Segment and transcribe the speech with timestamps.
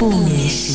[0.00, 0.69] 不眠。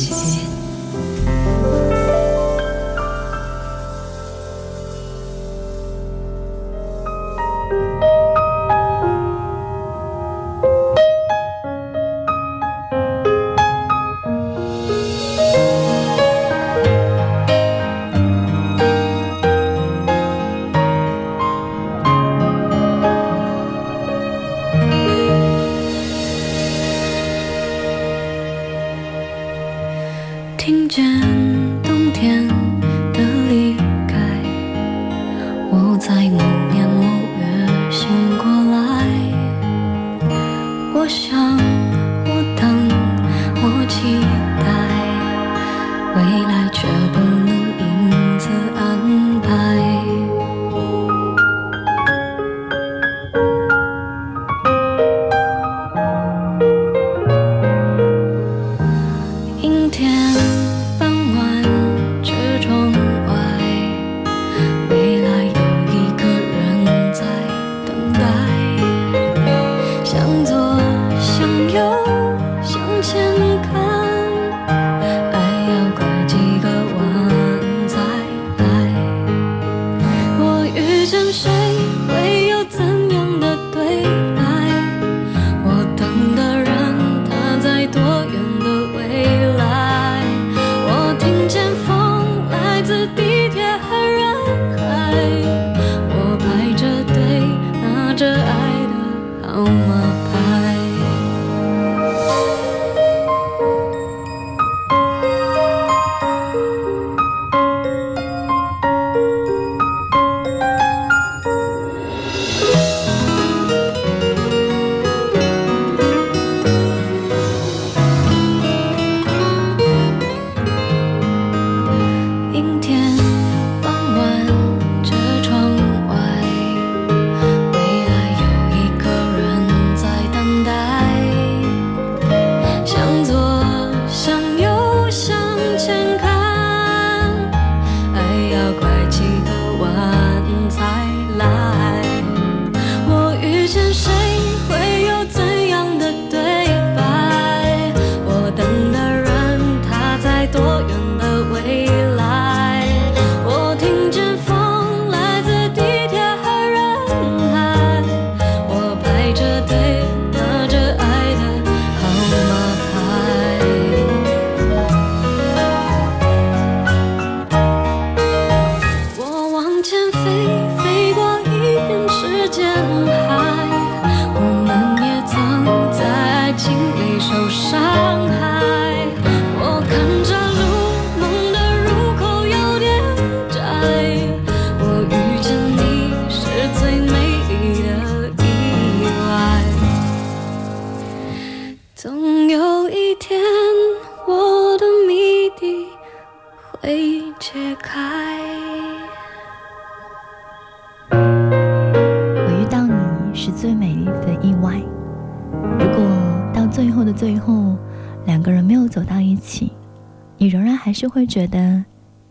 [211.16, 211.82] 会觉得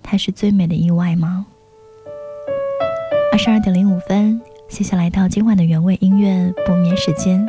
[0.03, 1.47] 它是最美的意外吗？
[3.31, 7.43] 二十二点零五分，谢谢来到今晚的原味音乐不眠时间。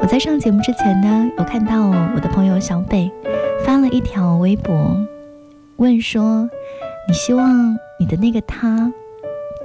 [0.00, 3.08] 我在上节目之前呢，有看到我的朋友小北
[3.64, 4.96] 发了一条微博，
[5.76, 6.50] 问说
[7.06, 8.92] ：“你希望你的那个他，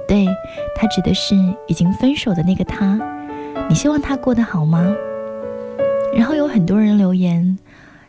[0.06, 0.28] 对
[0.76, 1.34] 他指的是
[1.66, 3.00] 已经分手的那个他，
[3.68, 4.94] 你希望他过得好吗？”
[6.14, 7.58] 然后有很多人留言，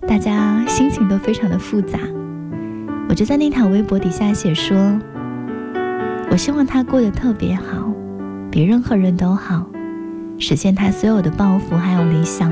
[0.07, 1.97] 大家心情都非常的复杂。
[3.09, 4.99] 我就在那条微博底下写说
[6.31, 7.91] ：“我希望他过得特别好，
[8.49, 9.65] 比任何人都好，
[10.39, 12.51] 实现他所有的抱负还有理想。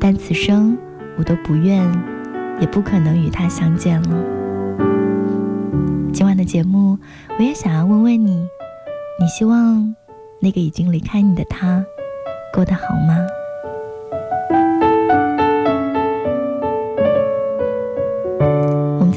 [0.00, 0.76] 但此生
[1.18, 1.82] 我都不愿，
[2.60, 4.08] 也不可能与他相见了。”
[6.12, 6.98] 今晚的节目，
[7.38, 8.46] 我也想要问问你：
[9.20, 9.94] 你希望
[10.40, 11.84] 那个已经离开你的他
[12.54, 13.18] 过得好吗？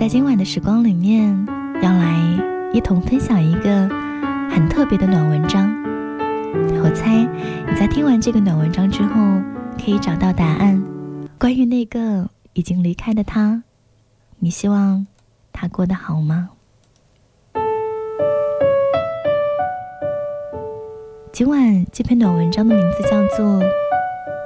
[0.07, 1.45] 在今晚的时光里面，
[1.83, 2.15] 要来
[2.71, 3.89] 一同分享一个
[4.50, 5.69] 很特别的暖文章。
[6.81, 7.13] 我猜
[7.69, 9.19] 你在听完这个暖文章之后，
[9.77, 10.81] 可以找到答案。
[11.38, 13.62] 关于那个已经离开的他，
[14.39, 15.06] 你希望
[15.51, 16.51] 他过得好吗？
[21.33, 23.62] 今晚这篇暖文章的名字叫做《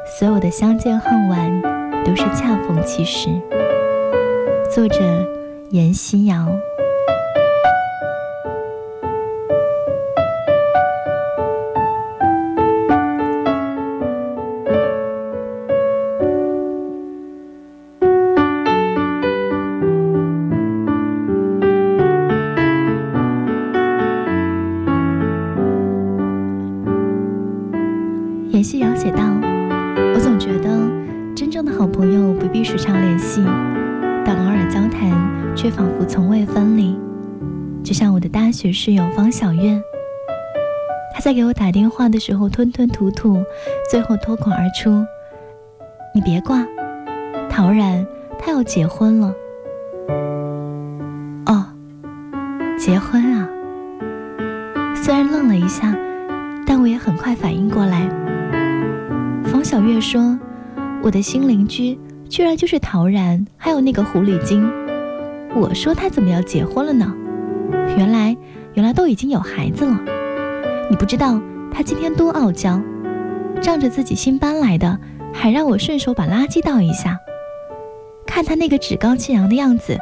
[0.08, 1.62] 所有的相见恨晚》，
[2.04, 3.30] 都是恰逢其时。
[4.74, 4.98] 作者：
[5.72, 6.46] 严西瑶。
[28.50, 29.24] 严西瑶写道
[30.14, 30.70] ：“我总觉得，
[31.34, 33.42] 真正的好朋友不必时常联系，
[34.34, 35.12] 但偶尔交谈
[35.58, 36.98] 却仿佛从未分离。
[37.84, 39.82] 就像我的大学室友方小月，
[41.14, 43.44] 她在给我打电话的时候吞吞吐吐，
[43.90, 45.06] 最后脱口而出
[46.16, 46.66] ：‘你别挂，
[47.50, 48.08] 陶然
[48.40, 49.34] 他要结婚了。’
[51.48, 51.66] 哦，
[52.80, 53.50] 结婚啊！
[54.96, 55.94] 虽然愣了一下，
[56.66, 58.08] 但我也很快反应过来。”
[59.44, 60.40] 方小月说
[61.04, 62.00] ：“我的新邻居
[62.32, 64.72] 居然就是陶然，还有那个狐狸精。”
[65.54, 67.14] 我说：“他怎么要结婚了呢？”
[67.98, 68.38] 原来，
[68.74, 70.00] 原来都已经有孩子了。
[70.90, 71.42] 你不知道
[71.74, 72.82] 他今天多傲娇，
[73.62, 74.98] 仗着自己新搬来的，
[75.34, 77.20] 还让我顺手把垃圾倒一下。
[78.26, 79.98] 看他那个趾高气扬的样子，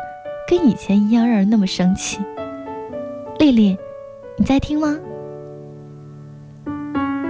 [0.48, 2.20] 跟以前一样，让人那么生气。
[3.40, 3.76] 丽丽，
[4.38, 4.96] 你在听吗？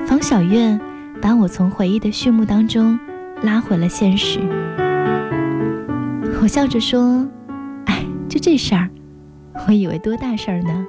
[0.06, 0.78] 方小月。
[1.22, 2.98] 把我从回忆的序幕当中
[3.44, 4.40] 拉回了现实。
[6.50, 7.28] 笑着说
[7.86, 8.90] ：“哎，就这事儿，
[9.68, 10.86] 我以为多大事儿呢？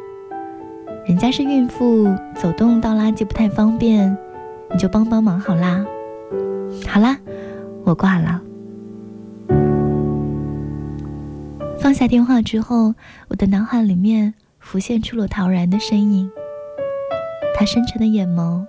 [1.06, 4.16] 人家是孕妇，走动倒垃圾不太方便，
[4.72, 5.84] 你就帮帮忙好啦。”
[6.88, 7.18] 好啦，
[7.84, 8.40] 我挂了。
[11.78, 12.94] 放下电话之后，
[13.28, 16.30] 我的脑海里面浮现出了陶然的身影，
[17.54, 18.64] 他深沉的眼眸。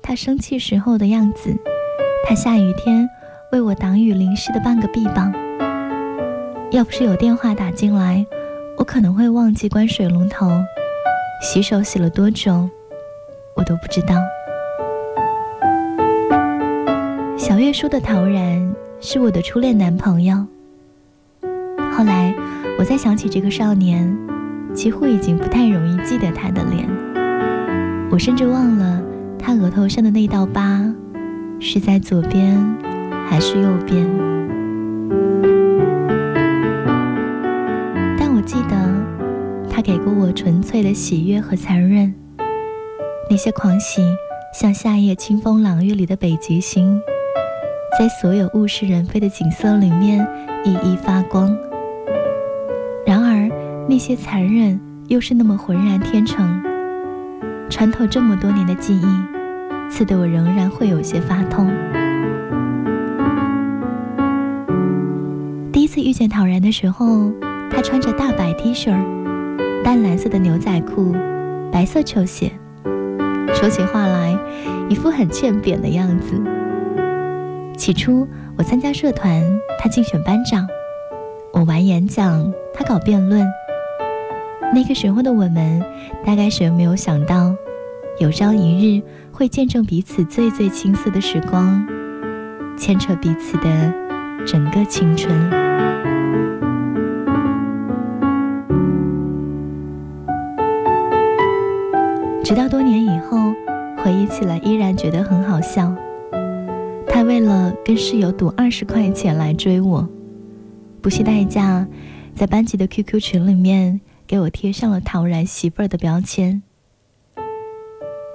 [0.00, 1.54] 他生气时候的样子，
[2.28, 3.08] 他下雨天
[3.50, 5.34] 为我挡雨淋湿的半个臂膀。
[6.78, 8.24] 要不是有电话打进来，
[8.76, 10.48] 我可能会忘记关水龙头，
[11.42, 12.70] 洗手洗了多久，
[13.56, 14.14] 我都不知道。
[17.36, 20.46] 小月说的陶然是我的初恋男朋友。
[21.90, 22.32] 后来
[22.78, 24.16] 我再想起这个少年，
[24.72, 26.88] 几乎已经不太容易记得他的脸，
[28.08, 29.02] 我甚至忘了。
[29.36, 30.80] 他额头上的那道疤，
[31.58, 32.56] 是在左边
[33.28, 34.47] 还是右边？
[38.48, 38.74] 记得，
[39.70, 42.14] 他给过我纯粹的喜悦和残忍。
[43.28, 44.00] 那些狂喜，
[44.58, 46.98] 像夏夜清风朗月里的北极星，
[47.98, 50.26] 在所有物是人非的景色里面
[50.64, 51.54] 熠熠发光。
[53.04, 53.50] 然而，
[53.86, 56.62] 那些残忍又是那么浑然天成。
[57.68, 61.70] 穿透这么多年的记忆，刺得我仍然会有些发痛。
[65.70, 67.30] 第一次遇见陶然的时候，
[67.70, 68.90] 他穿着大白 T 恤、
[69.84, 71.14] 淡蓝色的牛仔裤、
[71.70, 72.50] 白色球鞋，
[73.54, 74.36] 说起话来
[74.88, 76.40] 一副很欠扁的样子。
[77.76, 78.26] 起初
[78.56, 79.42] 我参加社团，
[79.78, 80.66] 他竞选班长；
[81.52, 83.46] 我玩演讲，他搞辩论。
[84.74, 85.82] 那个时候的我们，
[86.26, 87.54] 大概谁也没有想到，
[88.18, 91.86] 有朝一日会见证彼此最最青涩的时光，
[92.76, 93.94] 牵扯彼此的
[94.44, 95.32] 整个青春。
[102.48, 103.52] 直到多年以后，
[104.02, 105.94] 回忆起来依然觉得很好笑。
[107.06, 110.08] 他为了跟室友赌二十块钱来追我，
[111.02, 111.86] 不惜代价，
[112.34, 114.00] 在班级的 QQ 群里面。
[114.26, 116.62] 给我贴上了“陶然媳妇儿”的标签。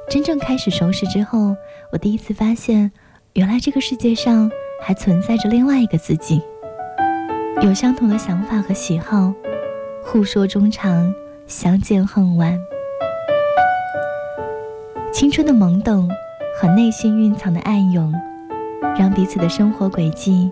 [0.08, 1.56] 真正开始熟识之后，
[1.92, 2.92] 我第一次发现，
[3.34, 4.52] 原来这个世界上
[4.84, 6.40] 还存在着另外一个自己，
[7.64, 9.34] 有相同的想法和喜好，
[10.04, 11.12] 互说衷肠，
[11.48, 12.60] 相见恨晚。
[15.14, 16.10] 青春的懵懂
[16.60, 18.12] 和内心蕴藏的暗涌，
[18.98, 20.50] 让彼此的生活轨迹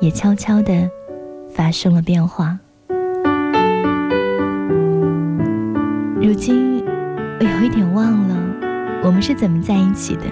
[0.00, 0.90] 也悄悄地
[1.52, 2.58] 发生了变化。
[6.22, 6.82] 如今，
[7.38, 8.34] 我有一点忘了
[9.04, 10.22] 我们是怎么在一起的。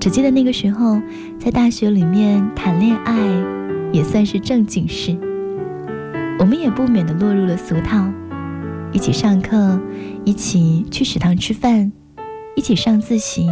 [0.00, 0.98] 只记得那个时候，
[1.38, 3.14] 在大学里面谈恋爱
[3.92, 5.14] 也算是正经事。
[6.38, 8.10] 我们也不免的落入了俗套：
[8.92, 9.78] 一起上课，
[10.24, 11.92] 一起去食堂吃饭，
[12.56, 13.48] 一起上自习，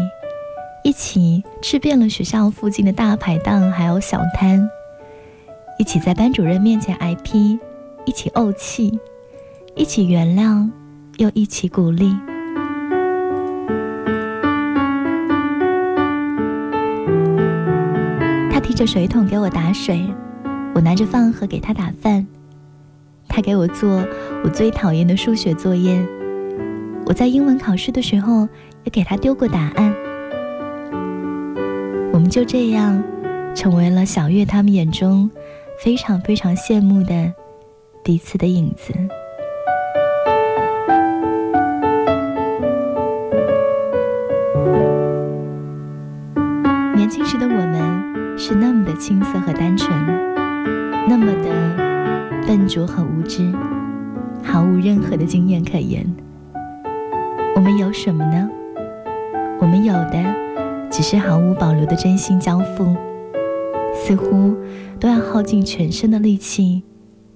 [0.84, 4.68] 一起吃遍了学校附近的大排档还有小摊，
[5.78, 7.58] 一起在班主任面前挨批，
[8.04, 8.98] 一起怄气，
[9.74, 10.68] 一起原谅。
[11.18, 12.14] 又一起鼓励。
[18.52, 20.06] 他提着水桶给我打水，
[20.76, 22.24] 我拿着饭盒给他打饭。
[23.26, 24.06] 他给我做
[24.44, 26.00] 我最讨厌的数学作业，
[27.04, 28.46] 我在英文考试的时候
[28.84, 29.94] 也给他丢过答案。
[32.12, 33.02] 我们就这样
[33.54, 35.30] 成为了小月他们眼中
[35.82, 37.32] 非常非常羡慕的
[38.02, 38.92] 彼此的影子。
[46.94, 49.90] 年轻时的我们是那么的青涩和单纯，
[51.08, 53.50] 那么的笨拙和无知，
[54.42, 56.04] 毫无任何的经验可言。
[57.54, 58.50] 我们有什么呢？
[59.60, 62.96] 我们有的只是毫无保留的真心交付，
[63.94, 64.56] 似乎
[65.00, 66.82] 都要耗尽全身的力气，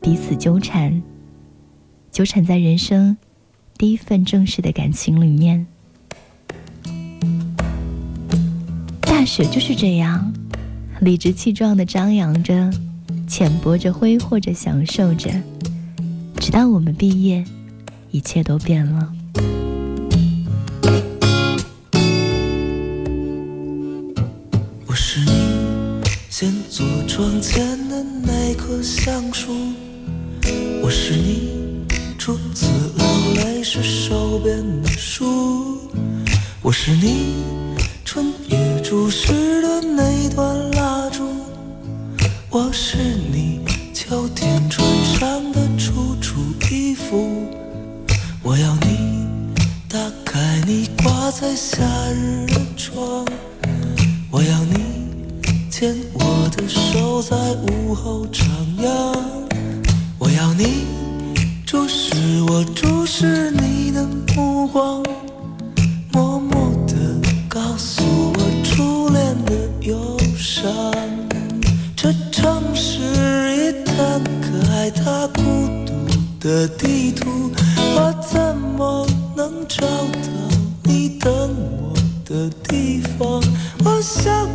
[0.01, 1.03] 彼此纠缠，
[2.13, 3.17] 纠缠在人生
[3.77, 5.67] 第一份正式的感情里面。
[9.01, 10.33] 大学就是这样，
[11.01, 12.71] 理直气壮的张扬着，
[13.27, 15.31] 浅薄着，挥霍着，享受着，
[16.37, 17.45] 直到我们毕业，
[18.13, 19.13] 一切都变了。
[27.23, 29.53] 窗前的那棵橡树，
[30.83, 31.87] 我是你
[32.19, 35.89] 初次流泪时手边的书，
[36.61, 37.45] 我是你。
[38.05, 41.23] 春夜注视的那段蜡烛，
[42.51, 43.61] 我是你
[43.95, 46.41] 秋天穿上的楚楚
[46.73, 47.47] 衣服。
[48.43, 49.29] 我要你
[49.89, 53.25] 打开你挂在夏日的窗，
[54.29, 54.92] 我要你
[55.83, 57.37] 牵我的手在
[57.67, 58.45] 午后徜
[58.81, 59.13] 徉，
[60.17, 60.87] 我要你
[61.67, 62.15] 注视
[62.49, 65.03] 我注视你的目光。
[66.13, 70.73] 默默地告诉我初恋的忧伤
[71.97, 73.01] 这城市
[73.57, 75.43] 一摊开它孤
[75.85, 75.93] 独
[76.39, 77.51] 的地图，
[77.97, 80.29] 我怎么能找到
[80.85, 81.33] 你等
[81.83, 81.93] 我
[82.25, 83.43] 的地方？
[83.85, 84.49] 我想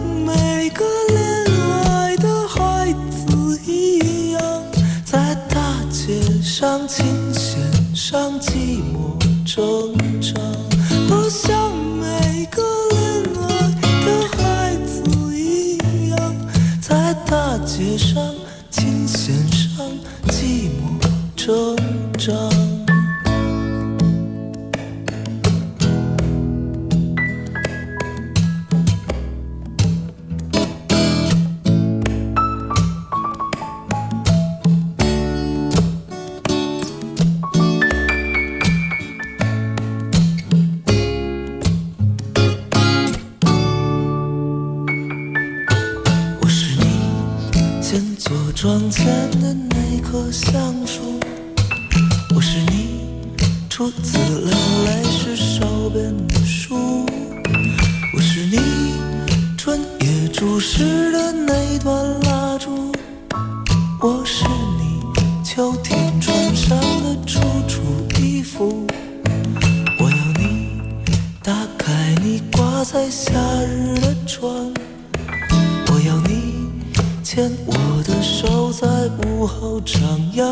[17.98, 18.37] 伤。
[60.68, 62.92] 夜注视的那段蜡烛，
[64.02, 64.44] 我是
[64.78, 65.02] 你
[65.42, 67.82] 秋天穿上的楚楚
[68.20, 68.86] 衣服，
[69.98, 70.82] 我要你
[71.42, 73.32] 打开你挂在夏
[73.64, 74.74] 日的窗。
[75.90, 76.70] 我要你
[77.24, 78.88] 牵我的手，在
[79.26, 79.98] 午后徜
[80.36, 80.44] 徉。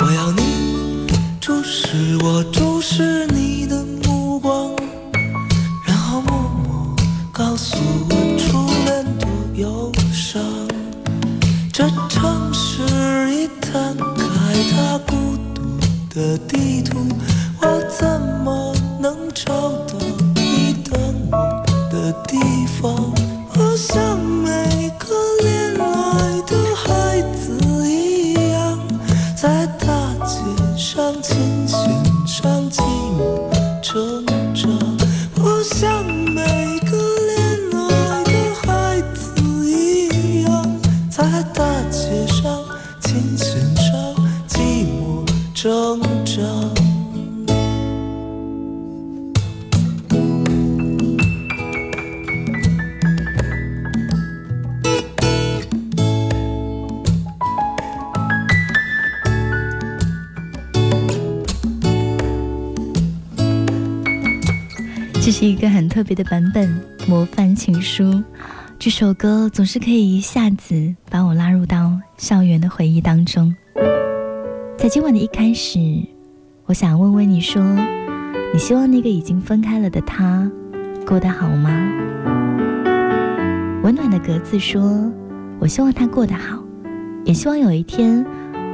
[0.00, 1.06] 我要你
[1.40, 4.74] 注视我，注视你的目光，
[16.20, 16.98] 的地图，
[17.62, 19.50] 我怎么能找
[19.86, 19.94] 到
[20.34, 21.00] 你等
[21.32, 22.36] 我的地
[22.78, 22.92] 方？
[23.56, 24.69] 我想没
[66.22, 66.68] 的版本，
[67.08, 68.04] 《模范情书》
[68.78, 73.54] 这首歌总是可以一下子把我拉入到校园的回忆当中。
[74.76, 75.78] 在今晚的一开始，
[76.66, 77.62] 我想问问你说，
[78.52, 80.46] 你希望那个已经分开了的他
[81.06, 81.70] 过得好吗？
[83.82, 85.10] 温暖的格子说
[85.58, 86.62] ：“我希望他过得好，
[87.24, 88.22] 也希望有一天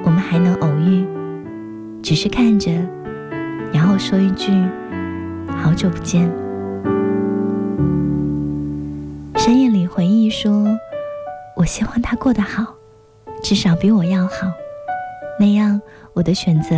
[0.05, 1.07] 我们还能偶遇，
[2.03, 2.73] 只是看着，
[3.73, 4.51] 然后说一句
[5.63, 6.29] ‘好久不见’。”
[10.31, 10.67] 说
[11.57, 12.75] ：“我希望他过得好，
[13.43, 14.53] 至少比我要好，
[15.39, 15.81] 那样
[16.13, 16.77] 我的选择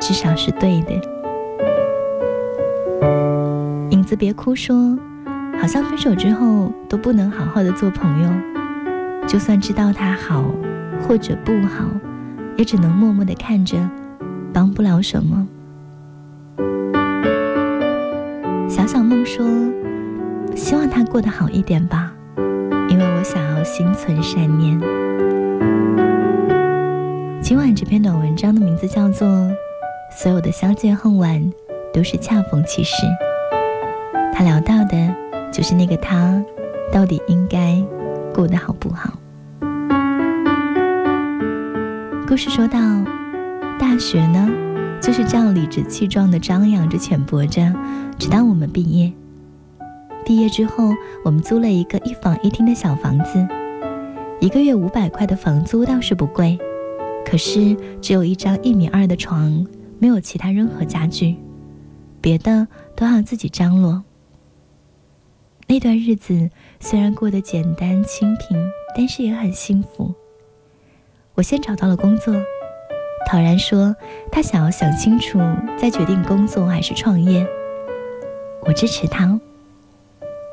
[0.00, 0.92] 至少是对的。”
[3.90, 4.98] 影子别哭说。
[5.60, 8.28] 好像分手之后都不能好好的做朋友，
[9.28, 10.50] 就算知道他好
[11.06, 11.84] 或者不好，
[12.56, 13.78] 也只能默默的看着，
[14.52, 15.46] 帮不了什么。
[18.68, 19.46] 小小梦说
[20.56, 22.11] ：“希望他过得好一点吧，
[23.64, 24.80] 心存善念。”
[27.42, 29.28] 今晚这篇短文章的名字叫做
[30.10, 31.52] 《所有的相见恨晚
[31.92, 33.06] 都是恰逢其时》，
[34.32, 35.14] 他聊到的。
[35.52, 36.42] 就是那个他，
[36.90, 37.78] 到底应该
[38.32, 39.12] 过得好不好？
[42.26, 42.78] 故事说到，
[43.78, 44.48] 大学呢，
[44.98, 47.70] 就是这样理直气壮的张扬着、浅薄着，
[48.18, 49.12] 直到我们毕业。
[50.24, 50.90] 毕业之后，
[51.24, 53.46] 我们租了一个一房一厅的小房子，
[54.40, 56.58] 一个月五百块的房租倒是不贵，
[57.24, 59.66] 可是只有一张一米二的床，
[59.98, 61.34] 没有其他任何家具，
[62.20, 64.02] 别的都要自己张罗。
[65.66, 66.50] 那段日子
[66.80, 68.56] 虽然过得简单清贫，
[68.96, 70.14] 但是也很幸福。
[71.34, 72.34] 我先找到了工作，
[73.28, 73.96] 陶然说
[74.30, 75.38] 他想要想清楚
[75.78, 77.46] 再决定工作还是创业。
[78.64, 79.40] 我支持他。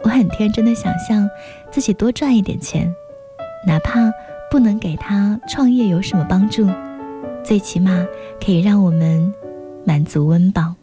[0.03, 1.29] 我很天真的想象
[1.69, 2.93] 自己多赚一点钱，
[3.67, 4.11] 哪怕
[4.49, 6.67] 不能给他创业有什么帮助，
[7.43, 8.05] 最起码
[8.43, 9.33] 可以让我们
[9.85, 10.75] 满足温饱。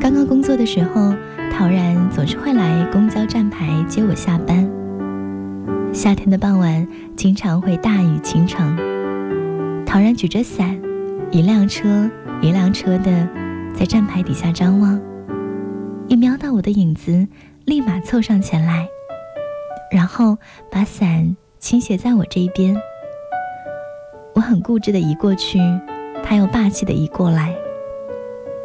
[0.00, 1.12] 刚刚工作的时候，
[1.52, 4.66] 陶然总是会来公交站牌接我下班。
[5.92, 8.76] 夏天的傍晚，经常会大雨倾城。
[9.84, 10.78] 陶然举着伞，
[11.32, 12.08] 一辆车
[12.40, 13.28] 一辆车的
[13.74, 15.00] 在站牌底下张望，
[16.08, 17.28] 一瞄到我的影子，
[17.66, 18.88] 立马凑上前来，
[19.92, 20.38] 然后
[20.70, 22.74] 把伞倾斜在我这一边。
[24.34, 25.58] 我很固执的移过去，
[26.24, 27.54] 他又霸气的移过来。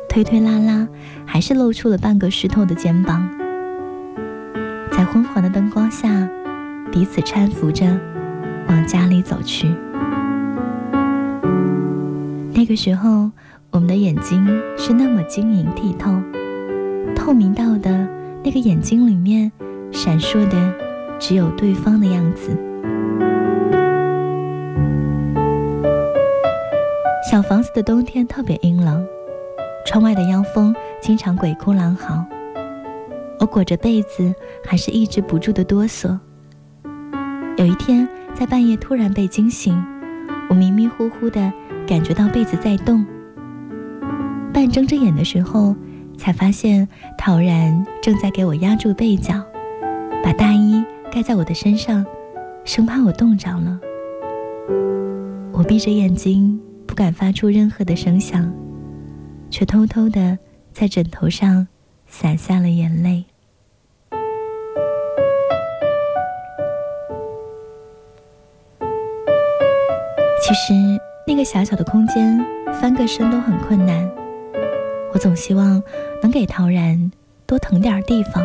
[0.07, 0.87] 推推拉拉，
[1.25, 3.29] 还是露出了半个湿透的肩膀。
[4.89, 6.07] 在昏黄的灯光下，
[6.93, 7.99] 彼此搀扶着
[8.69, 9.67] 往家里走去。
[12.53, 13.31] 那个时候，
[13.69, 16.13] 我们的眼睛是那么晶莹剔透，
[17.15, 18.07] 透明到的
[18.43, 19.51] 那个眼睛里面
[19.91, 20.73] 闪烁的
[21.19, 22.49] 只有对方的样子。
[27.29, 29.05] 小房子的冬天特别阴冷。
[29.85, 32.23] 窗外的妖风经常鬼哭狼嚎，
[33.37, 34.33] 我裹着被子
[34.65, 36.17] 还是抑制不住的哆嗦。
[37.57, 39.77] 有一天在半夜突然被惊醒，
[40.49, 41.51] 我迷迷糊糊的
[41.85, 43.05] 感觉到被子在动。
[44.53, 45.75] 半睁着眼的时候，
[46.17, 49.33] 才发现陶然正在给我压住被角，
[50.23, 52.05] 把大衣盖在我的身上，
[52.63, 53.79] 生怕我冻着了。
[55.51, 58.51] 我闭着眼睛，不敢发出任何的声响。
[59.51, 60.39] 却偷偷的
[60.73, 61.67] 在枕头上
[62.07, 63.23] 洒下了眼泪。
[70.41, 70.73] 其实
[71.27, 72.43] 那个小小的空间，
[72.81, 74.22] 翻个身都很困难。
[75.13, 75.81] 我总希望
[76.21, 77.11] 能给陶然
[77.45, 78.43] 多腾点地方，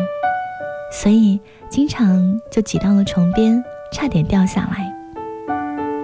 [0.93, 4.95] 所以经常就挤到了床边，差点掉下来。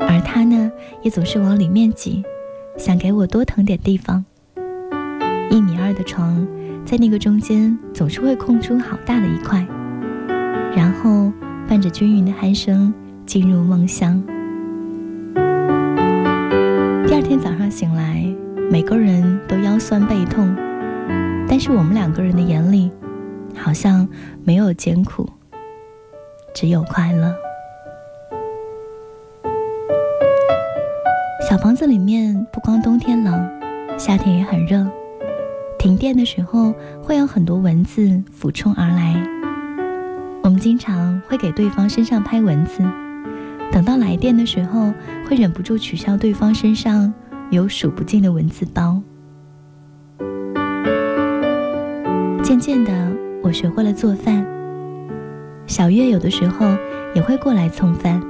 [0.08, 0.71] 而他呢，
[1.04, 2.23] 也总是往里面挤，
[2.78, 4.25] 想给我多腾点地方。
[5.51, 6.45] 一米二的床，
[6.84, 9.65] 在那个中间总是会空出好大的一块，
[10.75, 11.32] 然后
[11.67, 12.91] 伴着均匀的鼾声
[13.25, 14.21] 进入梦乡。
[17.08, 18.25] 第二天早上醒来，
[18.71, 20.56] 每个人都腰酸背痛，
[21.47, 22.91] 但是我们两个人的眼里，
[23.56, 24.08] 好像
[24.43, 25.30] 没有艰苦，
[26.54, 27.34] 只有快乐。
[31.47, 33.47] 小房子里面不光冬天冷，
[33.97, 34.86] 夏天也很热。
[35.78, 36.73] 停电的时候，
[37.04, 39.15] 会有很多蚊子俯冲而来。
[40.41, 42.82] 我们经常会给对方身上拍蚊子，
[43.71, 44.91] 等到来电的时候，
[45.30, 47.13] 会忍不住取笑对方身上
[47.56, 49.02] 有数不尽的文字包。
[52.44, 52.91] 渐渐的，
[53.41, 54.46] 我学会了做饭。
[55.65, 56.65] 小月有的时候
[57.13, 58.22] 也会过来蹭饭。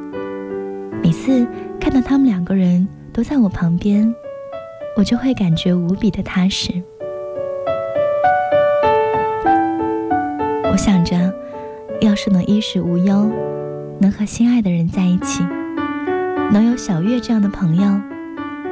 [1.02, 1.46] 每次
[1.80, 4.14] 看到他们两个人都在我旁边，
[4.96, 6.72] 我就会感觉无比的踏实。
[10.72, 11.34] 我想着，
[12.00, 13.32] 要是能衣食无忧，
[14.00, 15.44] 能和心爱的人在一起，
[16.54, 18.00] 能有小月这样的朋友，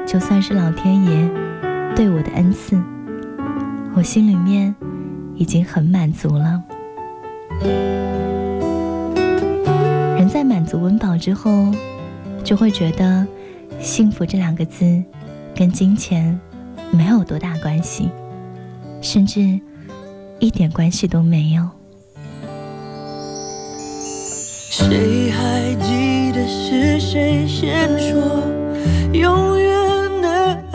[0.06, 1.30] 就算是老天爷
[1.96, 2.80] 对我的恩赐，
[3.96, 4.74] 我心里面
[5.36, 6.62] 已经很满足了。
[10.18, 11.72] 人在满足温饱之后，
[12.44, 13.26] 就会觉得
[13.80, 15.04] 幸福这两个字
[15.56, 16.40] 跟金钱
[16.92, 18.10] 没有多大关系，
[19.02, 19.60] 甚至
[20.40, 21.68] 一点关系都没有。
[24.70, 28.44] 谁还记得是谁先说
[29.14, 29.83] 永远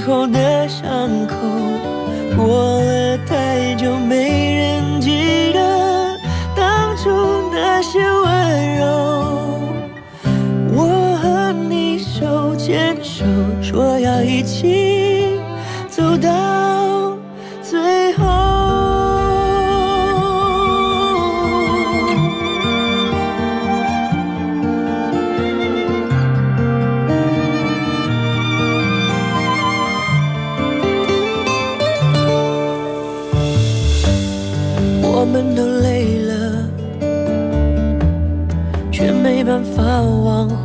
[0.00, 0.49] 后的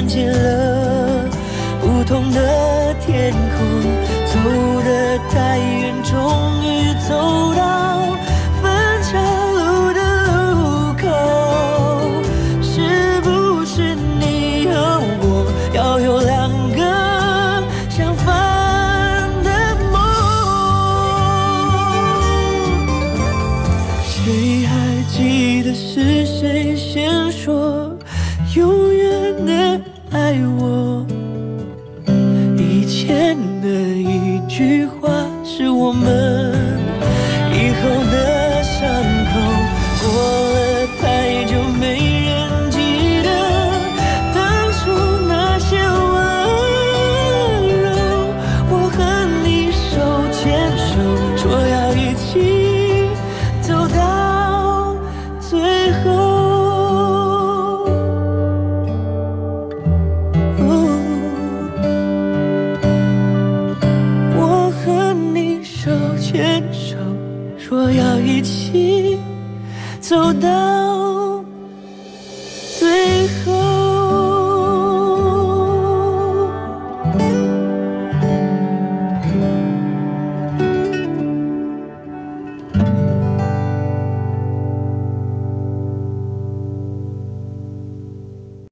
[0.00, 1.28] 看见了
[1.78, 3.60] 不同的天空，
[4.24, 4.32] 走
[4.82, 7.39] 得太远，终于走